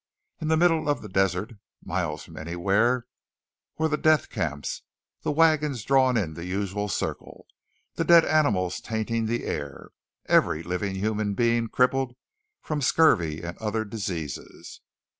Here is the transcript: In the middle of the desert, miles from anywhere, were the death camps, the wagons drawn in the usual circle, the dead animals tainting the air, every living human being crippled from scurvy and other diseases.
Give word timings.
In 0.39 0.47
the 0.47 0.57
middle 0.57 0.89
of 0.89 1.03
the 1.03 1.07
desert, 1.07 1.53
miles 1.85 2.23
from 2.23 2.35
anywhere, 2.35 3.05
were 3.77 3.87
the 3.87 3.97
death 3.97 4.31
camps, 4.31 4.81
the 5.21 5.31
wagons 5.31 5.83
drawn 5.83 6.17
in 6.17 6.33
the 6.33 6.47
usual 6.47 6.89
circle, 6.89 7.45
the 7.97 8.03
dead 8.03 8.25
animals 8.25 8.79
tainting 8.81 9.27
the 9.27 9.43
air, 9.45 9.91
every 10.25 10.63
living 10.63 10.95
human 10.95 11.35
being 11.35 11.67
crippled 11.67 12.15
from 12.63 12.81
scurvy 12.81 13.43
and 13.43 13.59
other 13.59 13.85
diseases. 13.85 14.81